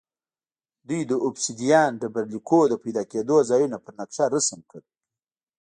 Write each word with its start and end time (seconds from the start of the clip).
دوی 0.87 1.01
د 1.07 1.13
اوبسیدیان 1.25 1.91
ډبرلیکونو 2.01 2.67
د 2.71 2.73
پیدا 2.83 3.03
کېدو 3.11 3.35
ځایونه 3.49 3.77
پر 3.83 3.93
نقشه 3.99 4.25
رسم 4.35 4.59
کړل 4.69 4.85